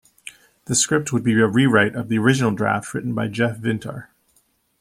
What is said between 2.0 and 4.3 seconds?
the original draft written by Jeff Vintar.